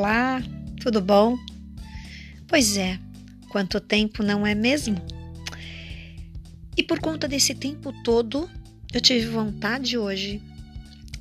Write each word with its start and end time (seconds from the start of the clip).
Olá, 0.00 0.42
tudo 0.80 0.98
bom? 1.02 1.38
Pois 2.48 2.78
é, 2.78 2.98
quanto 3.50 3.78
tempo 3.78 4.22
não 4.22 4.46
é 4.46 4.54
mesmo? 4.54 4.96
E 6.74 6.82
por 6.82 6.98
conta 7.00 7.28
desse 7.28 7.54
tempo 7.54 7.92
todo, 8.02 8.48
eu 8.94 9.00
tive 9.02 9.26
vontade 9.26 9.98
hoje 9.98 10.40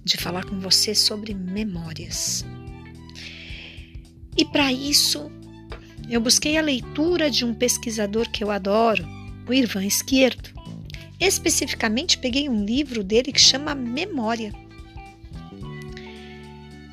de 0.05 0.16
falar 0.16 0.46
com 0.46 0.62
você 0.62 0.96
sobre 0.96 1.34
memórias. 1.34 2.46
E 4.38 4.46
para 4.46 4.71
isso, 4.71 5.30
eu 6.09 6.21
busquei 6.21 6.57
a 6.57 6.61
leitura 6.61 7.30
de 7.30 7.43
um 7.43 7.54
pesquisador 7.54 8.32
que 8.32 8.46
eu 8.46 8.50
adoro, 8.50 9.05
o 9.46 9.54
Irvan 9.54 9.84
Esquerdo. 9.84 10.52
Especificamente, 11.20 12.18
peguei 12.18 12.48
um 12.48 12.64
livro 12.64 13.04
dele 13.04 13.34
que 13.34 13.41
chama 13.41 13.75
Memória. 13.75 14.54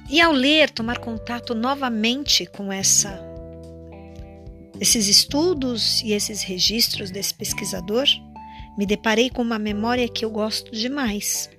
E 0.08 0.20
ao 0.20 0.32
ler, 0.32 0.70
tomar 0.70 0.98
contato 0.98 1.54
novamente 1.54 2.46
com 2.46 2.72
essa 2.72 3.24
esses 4.78 5.08
estudos 5.08 6.02
e 6.02 6.12
esses 6.12 6.42
registros 6.42 7.10
desse 7.10 7.32
pesquisador, 7.32 8.04
me 8.76 8.84
deparei 8.84 9.30
com 9.30 9.40
uma 9.40 9.58
memória 9.58 10.08
que 10.08 10.24
eu 10.24 10.30
gosto 10.30 10.70
demais: 10.70 11.50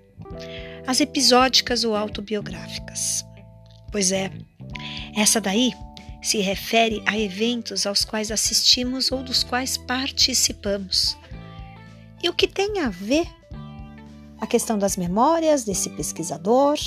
as 0.86 1.02
episódicas 1.02 1.84
ou 1.84 1.96
autobiográficas. 1.96 3.26
Pois 3.92 4.12
é, 4.12 4.32
essa 5.16 5.42
daí 5.42 5.74
se 6.22 6.40
refere 6.40 7.02
a 7.06 7.18
eventos 7.18 7.86
aos 7.86 8.04
quais 8.04 8.32
assistimos 8.32 9.12
ou 9.12 9.24
dos 9.24 9.44
quais 9.44 9.78
participamos. 9.78 11.18
E 12.22 12.30
o 12.30 12.34
que 12.34 12.48
tem 12.48 12.80
a 12.80 12.90
ver 12.90 13.28
a 14.40 14.46
questão 14.46 14.78
das 14.78 14.98
memórias 14.98 15.64
desse 15.64 15.90
pesquisador, 15.92 16.78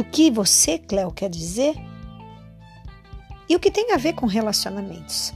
do 0.00 0.04
que 0.04 0.30
você, 0.30 0.78
Cleo, 0.78 1.12
quer 1.12 1.28
dizer 1.28 1.76
e 3.46 3.54
o 3.54 3.60
que 3.60 3.70
tem 3.70 3.92
a 3.92 3.98
ver 3.98 4.14
com 4.14 4.24
relacionamentos. 4.24 5.34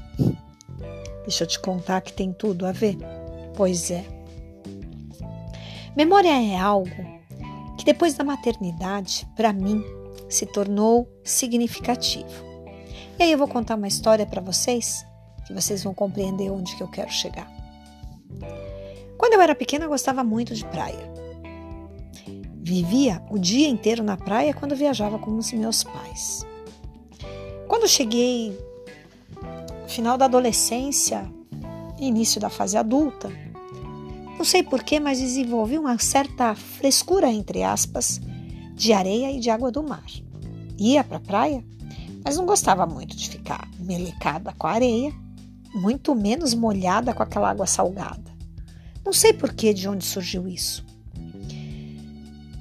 Deixa 1.21 1.45
eu 1.45 1.49
te 1.49 1.61
contar 1.61 2.01
que 2.01 2.15
tem 2.15 2.33
tudo 2.33 2.65
a 2.65 2.73
ver. 2.73 2.97
Pois 3.55 3.91
é. 3.91 4.03
Memória 5.95 6.31
é 6.31 6.57
algo 6.57 6.89
que 7.77 7.85
depois 7.85 8.15
da 8.15 8.25
maternidade, 8.25 9.29
para 9.37 9.53
mim, 9.53 9.85
se 10.31 10.47
tornou 10.47 11.07
significativo. 11.23 12.43
E 13.19 13.23
aí 13.23 13.33
eu 13.33 13.37
vou 13.37 13.49
contar 13.49 13.75
uma 13.75 13.89
história 13.89 14.25
para 14.25 14.41
vocês 14.41 15.05
que 15.47 15.53
vocês 15.53 15.85
vão 15.85 15.93
compreender 15.93 16.51
onde 16.51 16.75
que 16.75 16.83
eu 16.83 16.89
quero 16.89 17.11
chegar. 17.11 17.53
Quando 19.19 19.35
eu 19.35 19.43
era 19.43 19.55
pequena, 19.55 19.85
eu 19.85 19.91
gostava 19.91 20.25
muito 20.25 20.55
de 20.55 20.65
praia. 20.65 21.24
Vivia 22.67 23.23
o 23.31 23.39
dia 23.39 23.69
inteiro 23.69 24.03
na 24.03 24.17
praia 24.17 24.55
quando 24.55 24.75
viajava 24.75 25.19
com 25.19 25.37
os 25.37 25.53
meus 25.53 25.85
pais. 25.85 26.47
Quando 27.69 27.87
cheguei 27.87 28.59
final 29.87 30.17
da 30.17 30.25
adolescência, 30.25 31.31
início 32.01 32.41
da 32.41 32.49
fase 32.49 32.79
adulta, 32.79 33.31
não 34.39 34.47
sei 34.47 34.63
porquê, 34.63 34.99
mas 34.99 35.21
desenvolvi 35.21 35.77
uma 35.77 35.99
certa 35.99 36.55
frescura, 36.55 37.31
entre 37.31 37.63
aspas, 37.63 38.19
de 38.75 38.95
areia 38.95 39.31
e 39.31 39.41
de 39.41 39.51
água 39.51 39.71
do 39.71 39.83
mar. 39.83 40.07
Ia 40.79 41.05
para 41.05 41.19
a 41.19 41.21
praia, 41.21 41.63
mas 42.25 42.39
não 42.39 42.47
gostava 42.47 42.87
muito 42.87 43.15
de 43.15 43.29
ficar 43.29 43.69
melecada 43.79 44.55
com 44.57 44.67
a 44.67 44.73
areia, 44.73 45.13
muito 45.75 46.15
menos 46.15 46.55
molhada 46.55 47.13
com 47.13 47.23
aquela 47.23 47.51
água 47.51 47.67
salgada. 47.67 48.33
Não 49.05 49.13
sei 49.13 49.35
porquê 49.35 49.75
de 49.75 49.87
onde 49.87 50.07
surgiu 50.07 50.49
isso. 50.49 50.94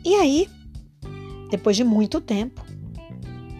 E 0.03 0.15
aí, 0.15 0.49
depois 1.49 1.77
de 1.77 1.83
muito 1.83 2.19
tempo, 2.19 2.61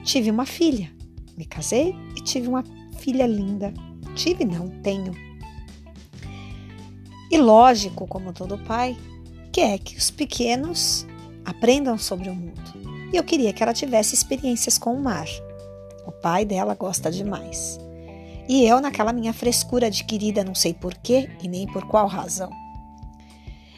tive 0.04 0.30
uma 0.30 0.46
filha. 0.46 0.92
Me 1.38 1.46
casei 1.46 1.96
e 2.16 2.22
tive 2.22 2.48
uma 2.48 2.64
filha 2.98 3.26
linda. 3.26 3.74
Tive, 4.16 4.46
não, 4.46 4.70
tenho. 4.82 5.14
E 7.32 7.38
lógico, 7.38 8.06
como 8.08 8.34
todo 8.34 8.58
pai, 8.60 8.98
quer 9.52 9.80
que 9.80 9.98
os 9.98 10.12
pequenos 10.12 11.06
aprendam 11.46 11.98
sobre 11.98 12.30
o 12.30 12.36
mundo. 12.36 12.62
E 13.12 13.18
eu 13.18 13.24
queria 13.24 13.54
que 13.54 13.64
ela 13.64 13.74
tivesse 13.74 14.14
experiências 14.14 14.78
com 14.78 14.94
o 14.94 15.02
mar. 15.02 15.28
O 16.06 16.12
pai 16.12 16.46
dela 16.46 16.76
gosta 16.76 17.12
demais. 17.12 17.80
E 18.48 18.66
eu, 18.66 18.82
naquela 18.82 19.14
minha 19.14 19.34
frescura 19.34 19.88
adquirida, 19.88 20.44
não 20.44 20.54
sei 20.54 20.74
porquê 20.74 21.30
e 21.42 21.48
nem 21.48 21.66
por 21.66 21.86
qual 21.86 22.08
razão. 22.08 22.50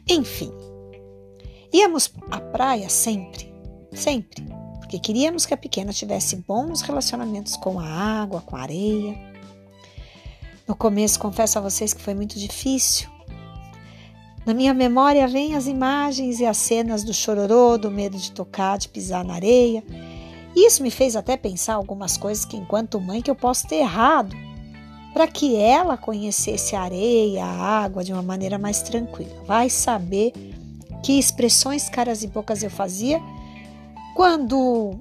Enfim, 0.10 0.52
Íamos 1.76 2.10
à 2.32 2.40
praia 2.40 2.88
sempre, 2.88 3.54
sempre, 3.92 4.46
porque 4.80 4.98
queríamos 4.98 5.46
que 5.46 5.54
a 5.54 5.58
pequena 5.58 5.92
tivesse 5.92 6.38
bons 6.38 6.80
relacionamentos 6.80 7.58
com 7.58 7.78
a 7.78 7.86
água, 7.86 8.40
com 8.40 8.56
a 8.56 8.62
areia. 8.62 9.14
No 10.66 10.74
começo, 10.74 11.20
confesso 11.20 11.60
a 11.60 11.62
vocês 11.62 11.94
que 11.94 12.02
foi 12.02 12.14
muito 12.14 12.40
difícil. 12.40 13.10
Na 14.46 14.54
minha 14.54 14.74
memória 14.74 15.28
vêm 15.28 15.54
as 15.54 15.68
imagens 15.68 16.40
e 16.40 16.46
as 16.46 16.56
cenas 16.56 17.04
do 17.04 17.14
chororô, 17.14 17.78
do 17.78 17.92
medo 17.92 18.18
de 18.18 18.32
tocar, 18.32 18.78
de 18.78 18.88
pisar 18.88 19.26
na 19.26 19.34
areia. 19.34 19.84
Isso 20.56 20.82
me 20.82 20.90
fez 20.90 21.18
até 21.18 21.36
pensar 21.36 21.74
algumas 21.74 22.16
coisas 22.16 22.46
que, 22.46 22.56
enquanto 22.56 23.02
mãe, 23.02 23.22
que 23.22 23.30
eu 23.30 23.36
posso 23.36 23.68
ter 23.68 23.80
errado, 23.80 24.34
para 25.14 25.28
que 25.28 25.58
ela 25.58 25.98
conhecesse 25.98 26.74
a 26.74 26.84
areia, 26.84 27.44
a 27.44 27.84
água 27.84 28.02
de 28.02 28.14
uma 28.14 28.22
maneira 28.22 28.58
mais 28.58 28.82
tranquila. 28.82 29.44
Vai 29.46 29.70
saber 29.70 30.55
que 31.06 31.20
expressões 31.20 31.88
caras 31.88 32.24
e 32.24 32.28
bocas 32.28 32.64
eu 32.64 32.70
fazia 32.72 33.22
quando 34.16 35.00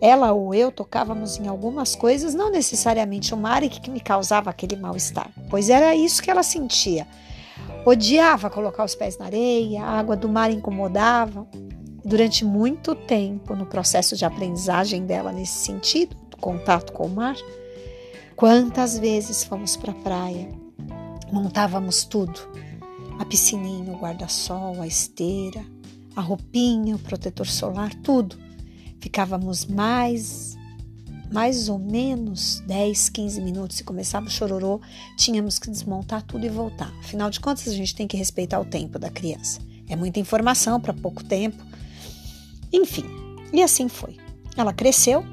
ela 0.00 0.30
ou 0.30 0.54
eu 0.54 0.70
tocávamos 0.70 1.36
em 1.36 1.48
algumas 1.48 1.96
coisas, 1.96 2.32
não 2.32 2.48
necessariamente 2.48 3.34
o 3.34 3.36
mar, 3.36 3.64
e 3.64 3.68
que 3.68 3.90
me 3.90 3.98
causava 3.98 4.50
aquele 4.50 4.76
mal-estar, 4.76 5.28
pois 5.50 5.68
era 5.68 5.96
isso 5.96 6.22
que 6.22 6.30
ela 6.30 6.44
sentia. 6.44 7.08
Odiava 7.84 8.48
colocar 8.48 8.84
os 8.84 8.94
pés 8.94 9.18
na 9.18 9.24
areia, 9.24 9.82
a 9.82 9.98
água 9.98 10.14
do 10.14 10.28
mar 10.28 10.52
incomodava. 10.52 11.44
Durante 12.04 12.44
muito 12.44 12.94
tempo, 12.94 13.56
no 13.56 13.66
processo 13.66 14.16
de 14.16 14.24
aprendizagem 14.24 15.04
dela 15.04 15.32
nesse 15.32 15.64
sentido, 15.64 16.14
do 16.30 16.36
contato 16.36 16.92
com 16.92 17.06
o 17.06 17.10
mar, 17.10 17.34
quantas 18.36 18.96
vezes 18.96 19.42
fomos 19.42 19.76
para 19.76 19.90
a 19.90 19.96
praia, 19.96 20.48
montávamos 21.32 22.04
tudo, 22.04 22.40
a 23.18 23.24
piscininha, 23.24 23.92
o 23.92 23.98
guarda-sol, 23.98 24.80
a 24.80 24.86
esteira, 24.86 25.64
a 26.14 26.20
roupinha, 26.20 26.96
o 26.96 26.98
protetor 26.98 27.46
solar, 27.46 27.94
tudo. 27.94 28.36
Ficávamos 29.00 29.64
mais 29.64 30.56
mais 31.32 31.70
ou 31.70 31.78
menos 31.78 32.62
10, 32.66 33.08
15 33.08 33.40
minutos. 33.40 33.78
Se 33.78 33.84
começava 33.84 34.26
o 34.26 34.30
chororô, 34.30 34.80
tínhamos 35.16 35.58
que 35.58 35.70
desmontar 35.70 36.22
tudo 36.22 36.44
e 36.44 36.48
voltar. 36.50 36.92
Afinal 37.00 37.30
de 37.30 37.40
contas, 37.40 37.66
a 37.66 37.72
gente 37.72 37.94
tem 37.94 38.06
que 38.06 38.18
respeitar 38.18 38.60
o 38.60 38.66
tempo 38.66 38.98
da 38.98 39.08
criança. 39.08 39.58
É 39.88 39.96
muita 39.96 40.20
informação 40.20 40.78
para 40.78 40.92
pouco 40.92 41.24
tempo. 41.24 41.64
Enfim, 42.70 43.04
e 43.52 43.62
assim 43.62 43.88
foi. 43.88 44.18
Ela 44.56 44.74
cresceu 44.74 45.24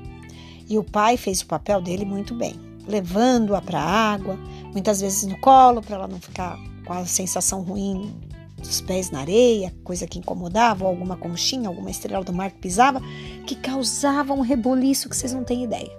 e 0.69 0.77
o 0.77 0.83
pai 0.83 1.17
fez 1.17 1.41
o 1.41 1.47
papel 1.47 1.81
dele 1.81 2.05
muito 2.05 2.33
bem, 2.33 2.55
levando-a 2.87 3.61
para 3.61 3.81
a 3.81 4.13
água, 4.13 4.37
muitas 4.71 5.01
vezes 5.01 5.27
no 5.27 5.37
colo 5.39 5.81
para 5.81 5.95
ela 5.95 6.07
não 6.07 6.19
ficar 6.19 6.57
com 6.89 6.93
a 6.93 7.05
sensação 7.05 7.61
ruim 7.61 8.11
dos 8.57 8.81
pés 8.81 9.11
na 9.11 9.19
areia, 9.19 9.71
coisa 9.83 10.07
que 10.07 10.17
incomodava, 10.17 10.85
ou 10.85 10.89
alguma 10.89 11.15
conchinha, 11.15 11.69
alguma 11.69 11.91
estrela 11.91 12.23
do 12.23 12.33
mar 12.33 12.49
que 12.49 12.57
pisava, 12.57 12.99
que 13.45 13.55
causava 13.55 14.33
um 14.33 14.41
reboliço 14.41 15.07
que 15.07 15.15
vocês 15.15 15.31
não 15.31 15.43
têm 15.43 15.65
ideia. 15.65 15.91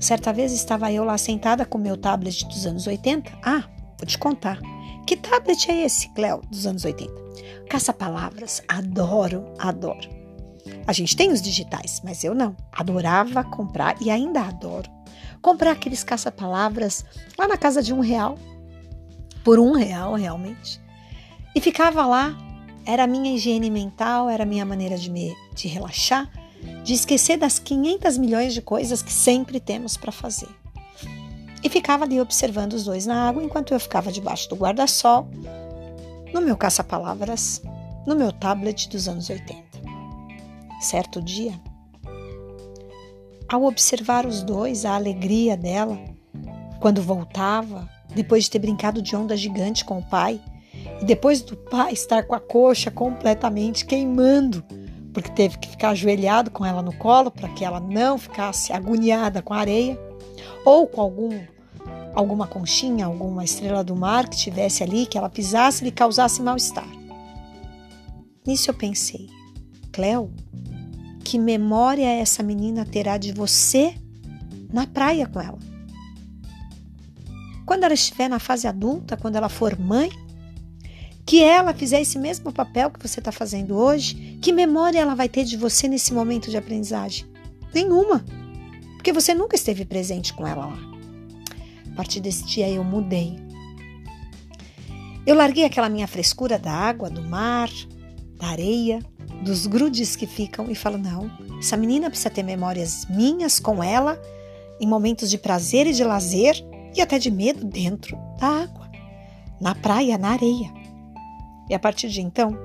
Certa 0.00 0.32
vez 0.32 0.52
estava 0.52 0.90
eu 0.90 1.04
lá 1.04 1.16
sentada 1.16 1.64
com 1.64 1.78
meu 1.78 1.96
tablet 1.96 2.44
dos 2.46 2.66
anos 2.66 2.88
80. 2.88 3.30
Ah, 3.44 3.62
vou 3.96 4.06
te 4.06 4.18
contar. 4.18 4.58
Que 5.06 5.16
tablet 5.16 5.70
é 5.70 5.84
esse, 5.84 6.08
Cleo, 6.14 6.42
dos 6.50 6.66
anos 6.66 6.84
80? 6.84 7.12
Caça-palavras. 7.68 8.62
Adoro, 8.66 9.54
adoro. 9.56 10.08
A 10.84 10.92
gente 10.92 11.16
tem 11.16 11.30
os 11.30 11.40
digitais, 11.40 12.00
mas 12.04 12.24
eu 12.24 12.34
não. 12.34 12.56
Adorava 12.72 13.44
comprar 13.44 13.96
e 14.02 14.10
ainda 14.10 14.40
adoro. 14.40 14.90
Comprar 15.40 15.70
aqueles 15.70 16.02
caça-palavras 16.02 17.04
lá 17.38 17.46
na 17.46 17.56
casa 17.56 17.82
de 17.82 17.94
um 17.94 18.00
real, 18.00 18.36
por 19.44 19.58
um 19.58 19.72
real 19.72 20.14
realmente. 20.14 20.80
E 21.54 21.60
ficava 21.60 22.06
lá, 22.06 22.36
era 22.86 23.04
a 23.04 23.06
minha 23.06 23.34
higiene 23.34 23.70
mental, 23.70 24.28
era 24.28 24.44
a 24.44 24.46
minha 24.46 24.64
maneira 24.64 24.96
de 24.96 25.10
me 25.10 25.34
de 25.54 25.68
relaxar, 25.68 26.30
de 26.84 26.94
esquecer 26.94 27.36
das 27.36 27.58
500 27.58 28.18
milhões 28.18 28.54
de 28.54 28.62
coisas 28.62 29.02
que 29.02 29.12
sempre 29.12 29.60
temos 29.60 29.96
para 29.96 30.12
fazer. 30.12 30.48
E 31.62 31.68
ficava 31.68 32.04
ali 32.04 32.20
observando 32.20 32.72
os 32.72 32.84
dois 32.84 33.06
na 33.06 33.28
água 33.28 33.42
enquanto 33.42 33.74
eu 33.74 33.80
ficava 33.80 34.10
debaixo 34.10 34.48
do 34.48 34.56
guarda-sol, 34.56 35.28
no 36.32 36.40
meu 36.40 36.56
caça-palavras, 36.56 37.62
no 38.06 38.16
meu 38.16 38.32
tablet 38.32 38.88
dos 38.88 39.08
anos 39.08 39.28
80. 39.28 39.62
Certo 40.80 41.20
dia, 41.20 41.60
ao 43.50 43.64
observar 43.64 44.26
os 44.26 44.42
dois, 44.42 44.84
a 44.84 44.94
alegria 44.94 45.56
dela, 45.56 45.98
quando 46.78 47.02
voltava, 47.02 47.88
depois 48.14 48.44
de 48.44 48.50
ter 48.50 48.58
brincado 48.58 49.00
de 49.00 49.14
onda 49.14 49.36
gigante 49.36 49.84
com 49.84 49.98
o 49.98 50.02
pai, 50.02 50.40
e 51.00 51.04
depois 51.04 51.42
do 51.42 51.56
pai 51.56 51.92
estar 51.92 52.24
com 52.24 52.34
a 52.34 52.40
coxa 52.40 52.90
completamente 52.90 53.84
queimando 53.84 54.64
porque 55.12 55.30
teve 55.30 55.58
que 55.58 55.68
ficar 55.68 55.90
ajoelhado 55.90 56.50
com 56.50 56.64
ela 56.64 56.82
no 56.82 56.92
colo 56.92 57.30
para 57.30 57.48
que 57.48 57.64
ela 57.64 57.80
não 57.80 58.18
ficasse 58.18 58.72
agoniada 58.72 59.42
com 59.42 59.52
a 59.52 59.58
areia, 59.58 59.98
ou 60.64 60.86
com 60.86 61.00
algum 61.00 61.40
alguma 62.14 62.46
conchinha, 62.46 63.06
alguma 63.06 63.44
estrela 63.44 63.84
do 63.84 63.94
mar 63.94 64.28
que 64.28 64.36
tivesse 64.36 64.82
ali, 64.82 65.06
que 65.06 65.16
ela 65.16 65.30
pisasse 65.30 65.82
e 65.82 65.84
lhe 65.86 65.92
causasse 65.92 66.42
mal-estar. 66.42 66.88
Nisso 68.44 68.68
eu 68.68 68.74
pensei, 68.74 69.28
Cleo, 69.92 70.32
que 71.22 71.38
memória 71.38 72.06
essa 72.06 72.42
menina 72.42 72.84
terá 72.84 73.16
de 73.16 73.32
você 73.32 73.94
na 74.72 74.88
praia 74.88 75.26
com 75.26 75.40
ela? 75.40 75.58
Quando 77.70 77.84
ela 77.84 77.94
estiver 77.94 78.28
na 78.28 78.40
fase 78.40 78.66
adulta, 78.66 79.16
quando 79.16 79.36
ela 79.36 79.48
for 79.48 79.78
mãe, 79.78 80.10
que 81.24 81.40
ela 81.40 81.72
fizer 81.72 82.00
esse 82.00 82.18
mesmo 82.18 82.52
papel 82.52 82.90
que 82.90 82.98
você 82.98 83.20
está 83.20 83.30
fazendo 83.30 83.76
hoje, 83.76 84.36
que 84.42 84.52
memória 84.52 84.98
ela 84.98 85.14
vai 85.14 85.28
ter 85.28 85.44
de 85.44 85.56
você 85.56 85.86
nesse 85.86 86.12
momento 86.12 86.50
de 86.50 86.56
aprendizagem? 86.56 87.26
Nenhuma, 87.72 88.24
porque 88.94 89.12
você 89.12 89.32
nunca 89.34 89.54
esteve 89.54 89.84
presente 89.84 90.34
com 90.34 90.44
ela 90.44 90.66
lá. 90.66 90.78
A 91.92 91.94
partir 91.94 92.20
desse 92.20 92.44
dia 92.44 92.68
eu 92.68 92.82
mudei. 92.82 93.38
Eu 95.24 95.36
larguei 95.36 95.64
aquela 95.64 95.88
minha 95.88 96.08
frescura 96.08 96.58
da 96.58 96.72
água, 96.72 97.08
do 97.08 97.22
mar, 97.22 97.70
da 98.36 98.48
areia, 98.48 98.98
dos 99.44 99.68
grudes 99.68 100.16
que 100.16 100.26
ficam 100.26 100.68
e 100.68 100.74
falo: 100.74 100.98
não, 100.98 101.30
essa 101.60 101.76
menina 101.76 102.10
precisa 102.10 102.30
ter 102.30 102.42
memórias 102.42 103.06
minhas 103.08 103.60
com 103.60 103.80
ela 103.80 104.20
em 104.80 104.88
momentos 104.88 105.30
de 105.30 105.38
prazer 105.38 105.86
e 105.86 105.92
de 105.92 106.02
lazer 106.02 106.68
e 106.94 107.00
até 107.00 107.18
de 107.18 107.30
medo 107.30 107.64
dentro 107.64 108.16
da 108.38 108.62
água, 108.62 108.90
na 109.60 109.74
praia, 109.74 110.18
na 110.18 110.30
areia. 110.30 110.72
E 111.68 111.74
a 111.74 111.78
partir 111.78 112.08
de 112.08 112.20
então, 112.20 112.56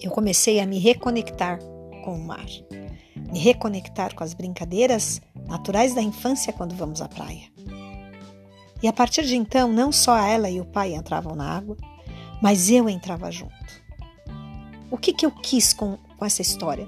eu 0.00 0.10
comecei 0.10 0.60
a 0.60 0.66
me 0.66 0.78
reconectar 0.78 1.58
com 2.04 2.14
o 2.14 2.24
mar, 2.24 2.46
me 3.32 3.38
reconectar 3.38 4.14
com 4.14 4.22
as 4.22 4.34
brincadeiras 4.34 5.20
naturais 5.46 5.94
da 5.94 6.02
infância 6.02 6.52
quando 6.52 6.74
vamos 6.74 7.00
à 7.00 7.08
praia. 7.08 7.50
E 8.82 8.86
a 8.86 8.92
partir 8.92 9.24
de 9.24 9.36
então, 9.36 9.72
não 9.72 9.90
só 9.90 10.16
ela 10.18 10.50
e 10.50 10.60
o 10.60 10.64
pai 10.64 10.94
entravam 10.94 11.34
na 11.34 11.50
água, 11.50 11.76
mas 12.42 12.70
eu 12.70 12.88
entrava 12.88 13.30
junto. 13.32 13.54
O 14.90 14.98
que, 14.98 15.12
que 15.12 15.26
eu 15.26 15.30
quis 15.30 15.72
com, 15.72 15.96
com 16.16 16.24
essa 16.24 16.42
história? 16.42 16.86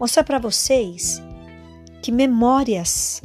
Mostrar 0.00 0.24
para 0.24 0.38
vocês 0.38 1.22
que 2.02 2.10
memórias 2.10 3.22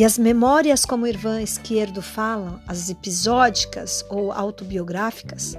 e 0.00 0.04
as 0.04 0.16
memórias, 0.16 0.86
como 0.86 1.04
o 1.04 1.06
Irvã 1.06 1.42
Esquerdo 1.42 2.00
fala, 2.00 2.62
as 2.66 2.88
episódicas 2.88 4.02
ou 4.08 4.32
autobiográficas, 4.32 5.58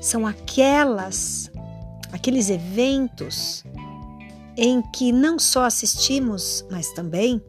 são 0.00 0.24
aquelas, 0.24 1.50
aqueles 2.12 2.48
eventos 2.48 3.64
em 4.56 4.80
que 4.92 5.10
não 5.10 5.36
só 5.36 5.64
assistimos, 5.64 6.64
mas 6.70 6.92
também, 6.92 7.42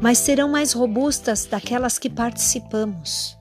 mas 0.00 0.18
serão 0.18 0.48
mais 0.48 0.72
robustas 0.72 1.46
daquelas 1.46 1.98
que 1.98 2.08
participamos, 2.08 3.36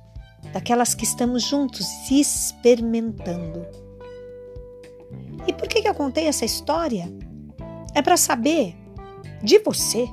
daquelas 0.52 0.96
que 0.96 1.04
estamos 1.04 1.44
juntos 1.44 1.86
experimentando. 2.10 3.68
E 5.46 5.54
por 5.54 5.68
que, 5.68 5.84
que 5.84 5.88
eu 5.88 5.94
contei 5.94 6.26
essa 6.26 6.44
história? 6.44 7.08
É 7.94 8.02
para 8.02 8.18
saber 8.18 8.76
de 9.44 9.60
você 9.60 10.10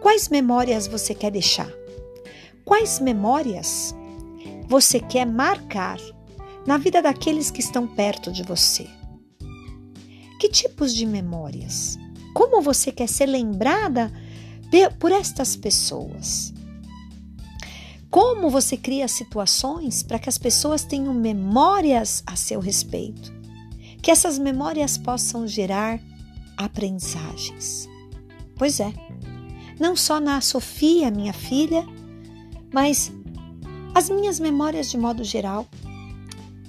quais 0.00 0.28
memórias 0.28 0.86
você 0.86 1.14
quer 1.14 1.30
deixar, 1.30 1.70
quais 2.64 3.00
memórias 3.00 3.94
você 4.68 5.00
quer 5.00 5.26
marcar 5.26 5.98
na 6.66 6.76
vida 6.76 7.00
daqueles 7.00 7.50
que 7.50 7.60
estão 7.60 7.86
perto 7.86 8.32
de 8.32 8.42
você? 8.42 8.86
Que 10.40 10.48
tipos 10.48 10.94
de 10.94 11.06
memórias? 11.06 11.98
Como 12.34 12.60
você 12.60 12.92
quer 12.92 13.08
ser 13.08 13.26
lembrada 13.26 14.12
por 14.98 15.10
estas 15.10 15.56
pessoas? 15.56 16.52
Como 18.10 18.50
você 18.50 18.76
cria 18.76 19.08
situações 19.08 20.02
para 20.02 20.18
que 20.18 20.28
as 20.28 20.38
pessoas 20.38 20.84
tenham 20.84 21.14
memórias 21.14 22.22
a 22.26 22.36
seu 22.36 22.60
respeito? 22.60 23.32
Que 24.02 24.10
essas 24.10 24.38
memórias 24.38 24.98
possam 24.98 25.46
gerar 25.46 26.00
aprendizagens. 26.56 27.88
Pois 28.56 28.80
é, 28.80 28.92
não 29.78 29.94
só 29.96 30.20
na 30.20 30.40
Sofia, 30.40 31.10
minha 31.10 31.32
filha, 31.32 31.86
mas 32.72 33.12
as 33.94 34.10
minhas 34.10 34.38
memórias 34.38 34.90
de 34.90 34.98
modo 34.98 35.24
geral 35.24 35.66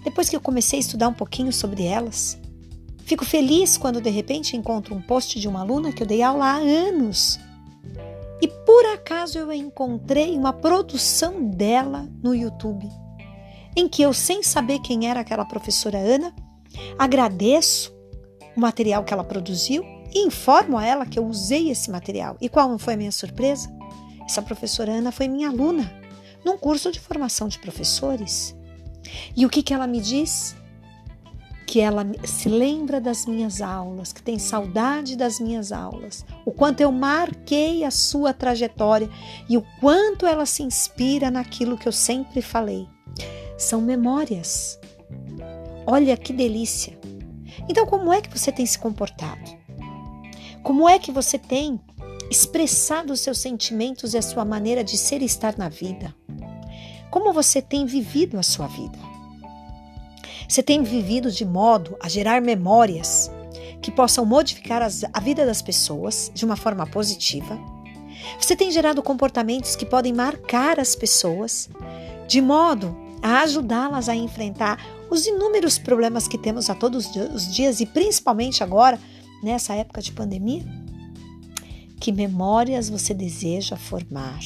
depois 0.04 0.30
que 0.30 0.36
eu 0.38 0.42
comecei 0.42 0.80
a 0.80 0.80
estudar 0.80 1.09
um 1.09 1.13
pouquinho 1.13 1.51
sobre 1.51 1.83
elas. 1.83 2.39
Fico 3.04 3.25
feliz 3.25 3.77
quando 3.77 4.00
de 4.00 4.09
repente 4.09 4.56
encontro 4.56 4.95
um 4.95 5.01
post 5.01 5.38
de 5.38 5.50
uma 5.50 5.59
aluna 5.59 5.92
que 5.92 6.01
eu 6.01 6.07
dei 6.07 6.21
aula 6.21 6.45
há 6.45 6.56
anos. 6.56 7.38
E 8.42 8.48
por 8.48 8.86
acaso 8.94 9.38
eu 9.38 9.51
encontrei 9.51 10.38
uma 10.38 10.54
produção 10.54 11.50
dela 11.50 12.07
no 12.24 12.33
YouTube, 12.33 12.88
em 13.75 13.89
que 13.89 14.01
eu, 14.01 14.13
sem 14.13 14.42
saber 14.42 14.80
quem 14.80 15.09
era 15.09 15.19
aquela 15.19 15.44
professora 15.44 15.98
Ana, 15.98 16.33
agradeço 16.98 17.94
o 18.56 18.59
material 18.62 19.04
que 19.04 19.13
ela 19.13 19.24
produziu 19.25 19.83
informo 20.13 20.77
a 20.77 20.86
ela 20.86 21.06
que 21.06 21.19
eu 21.19 21.25
usei 21.25 21.69
esse 21.69 21.89
material. 21.92 22.38
E 22.42 22.50
qual 22.50 22.77
foi 22.77 22.94
a 22.94 22.98
minha 22.98 23.12
surpresa? 23.12 23.69
Essa 24.25 24.42
professora 24.42 24.92
Ana 24.92 25.12
foi 25.12 25.27
minha 25.27 25.50
aluna 25.50 25.92
num 26.48 26.57
curso 26.57 26.92
de 26.92 27.00
formação 27.00 27.48
de 27.48 27.59
professores. 27.59 28.56
E 29.36 29.45
o 29.45 29.50
que, 29.50 29.62
que 29.62 29.74
ela 29.74 29.88
me 29.88 30.00
diz? 30.00 30.56
Que 31.65 31.81
ela 31.81 32.06
se 32.24 32.48
lembra 32.48 33.01
das 33.01 33.25
minhas 33.25 33.62
aulas, 33.62 34.13
que 34.13 34.21
tem 34.21 34.39
saudade 34.39 35.18
das 35.18 35.39
minhas 35.39 35.71
aulas, 35.74 36.25
o 36.45 36.51
quanto 36.51 36.80
eu 36.80 36.92
marquei 36.92 37.83
a 37.83 37.92
sua 37.92 38.33
trajetória 38.33 39.09
e 39.50 39.57
o 39.57 39.65
quanto 39.81 40.25
ela 40.25 40.45
se 40.45 40.63
inspira 40.63 41.30
naquilo 41.30 41.77
que 41.77 41.88
eu 41.88 41.92
sempre 41.92 42.42
falei. 42.42 42.88
São 43.57 43.81
memórias. 43.81 44.80
Olha 45.86 46.15
que 46.15 46.31
delícia! 46.31 46.98
Então, 47.69 47.86
como 47.86 48.13
é 48.13 48.21
que 48.21 48.30
você 48.30 48.51
tem 48.51 48.65
se 48.65 48.80
comportado? 48.80 49.56
Como 50.67 50.89
é 50.89 50.99
que 50.99 51.13
você 51.13 51.37
tem 51.37 51.79
expressado 52.29 53.13
os 53.13 53.21
seus 53.21 53.37
sentimentos 53.37 54.13
e 54.13 54.17
a 54.17 54.21
sua 54.21 54.43
maneira 54.43 54.83
de 54.83 54.97
ser 54.97 55.21
e 55.21 55.25
estar 55.25 55.57
na 55.57 55.69
vida? 55.69 56.13
Como 57.09 57.31
você 57.31 57.61
tem 57.61 57.85
vivido 57.85 58.37
a 58.37 58.43
sua 58.43 58.67
vida? 58.67 58.99
Você 60.45 60.61
tem 60.61 60.83
vivido 60.83 61.31
de 61.31 61.45
modo 61.45 61.95
a 62.01 62.09
gerar 62.09 62.42
memórias 62.42 63.31
que 63.81 63.89
possam 63.89 64.25
modificar 64.25 64.81
as, 64.81 65.06
a 65.13 65.21
vida 65.21 65.45
das 65.45 65.61
pessoas 65.61 66.30
de 66.33 66.44
uma 66.44 66.57
forma 66.57 66.85
positiva? 66.85 67.57
Você 68.37 68.53
tem 68.53 68.69
gerado 68.69 69.01
comportamentos 69.01 69.73
que 69.73 69.85
podem 69.85 70.11
marcar 70.11 70.81
as 70.81 70.97
pessoas 70.97 71.69
de 72.27 72.42
modo 72.42 72.94
a 73.21 73.39
ajudá-las 73.44 74.09
a 74.09 74.15
enfrentar 74.18 74.85
os 75.09 75.25
inúmeros 75.25 75.77
problemas 75.77 76.27
que 76.27 76.37
temos 76.37 76.69
a 76.69 76.75
todos 76.75 77.09
os 77.33 77.56
dias 77.56 77.80
e 77.80 77.85
principalmente 77.85 78.65
agora, 78.65 78.99
nessa 79.41 79.73
época 79.75 80.01
de 80.01 80.11
pandemia? 80.11 80.63
Que 81.99 82.11
memórias 82.11 82.89
você 82.89 83.13
deseja 83.13 83.75
formar? 83.75 84.39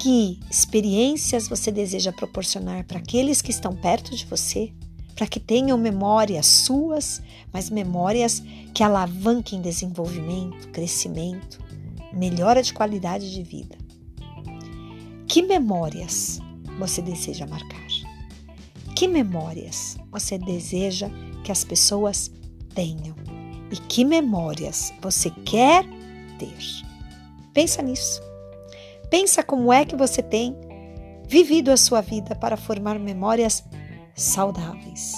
que 0.00 0.40
experiências 0.50 1.46
você 1.46 1.70
deseja 1.70 2.10
proporcionar 2.10 2.84
para 2.84 2.98
aqueles 2.98 3.42
que 3.42 3.50
estão 3.50 3.76
perto 3.76 4.16
de 4.16 4.24
você, 4.24 4.72
para 5.14 5.26
que 5.26 5.38
tenham 5.38 5.76
memórias 5.76 6.46
suas, 6.46 7.20
mas 7.52 7.68
memórias 7.68 8.42
que 8.72 8.82
alavanquem 8.82 9.60
desenvolvimento, 9.60 10.68
crescimento, 10.70 11.62
melhora 12.14 12.62
de 12.62 12.72
qualidade 12.72 13.30
de 13.30 13.42
vida. 13.42 13.76
Que 15.28 15.42
memórias 15.42 16.40
você 16.78 17.02
deseja 17.02 17.46
marcar? 17.46 17.86
Que 18.96 19.06
memórias 19.06 19.98
você 20.10 20.38
deseja 20.38 21.10
que 21.44 21.52
as 21.52 21.62
pessoas 21.62 22.30
tenham? 22.74 23.14
E 23.70 23.76
que 23.76 24.04
memórias 24.04 24.92
você 25.00 25.30
quer 25.44 25.84
ter? 26.38 26.56
Pensa 27.54 27.82
nisso. 27.82 28.20
Pensa 29.10 29.42
como 29.42 29.72
é 29.72 29.84
que 29.84 29.96
você 29.96 30.22
tem 30.22 30.56
vivido 31.26 31.70
a 31.70 31.76
sua 31.76 32.00
vida 32.00 32.34
para 32.34 32.56
formar 32.56 32.98
memórias 32.98 33.64
saudáveis. 34.14 35.14